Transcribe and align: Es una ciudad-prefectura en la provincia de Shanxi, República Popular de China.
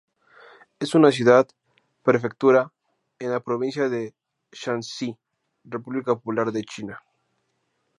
Es 0.79 0.95
una 0.95 1.11
ciudad-prefectura 1.11 2.73
en 3.19 3.29
la 3.29 3.39
provincia 3.39 3.87
de 3.87 4.15
Shanxi, 4.51 5.15
República 5.63 6.15
Popular 6.15 6.51
de 6.51 6.63
China. 6.63 7.03